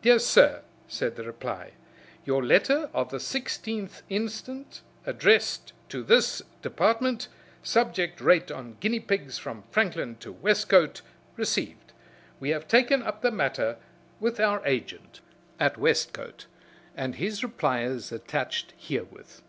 [0.00, 0.18] "Dr.
[0.20, 1.72] Sir," said the reply.
[2.24, 4.48] "Your letter of the 16th inst.,
[5.04, 7.28] addressed to this Department,
[7.62, 11.02] subject rate on guinea pigs from Franklin to Westcote,
[11.36, 11.76] ree'd.
[12.38, 13.76] We have taken up the matter
[14.18, 15.20] with our agent
[15.58, 16.46] at Westcote,
[16.96, 19.42] and his reply is attached herewith.